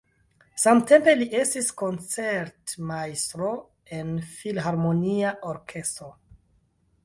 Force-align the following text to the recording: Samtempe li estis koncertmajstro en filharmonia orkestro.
Samtempe 0.61 1.13
li 1.19 1.27
estis 1.39 1.67
koncertmajstro 1.81 3.53
en 4.01 4.11
filharmonia 4.33 5.39
orkestro. 5.55 6.13